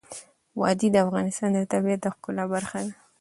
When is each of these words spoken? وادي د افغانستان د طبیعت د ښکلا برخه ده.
وادي 0.59 0.87
د 0.91 0.95
افغانستان 1.05 1.49
د 1.55 1.59
طبیعت 1.73 1.99
د 2.03 2.05
ښکلا 2.15 2.45
برخه 2.53 2.79
ده. 2.85 2.93